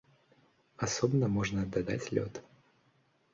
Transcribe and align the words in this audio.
Асобна 0.87 1.29
можна 1.35 1.67
дадаць 1.77 2.01
лёд. 2.19 2.33